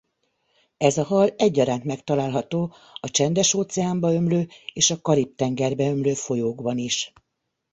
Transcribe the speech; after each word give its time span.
Ez 0.77 0.97
a 0.97 1.03
hal 1.03 1.29
egyaránt 1.37 1.83
megtalálható 1.83 2.73
a 2.99 3.09
Csendes-óceánba 3.09 4.13
ömlő 4.13 4.47
és 4.73 4.89
a 4.91 5.01
Karib-tengerbe 5.01 5.89
ömlő 5.89 6.13
folyókban 6.13 6.77
is. 6.77 7.13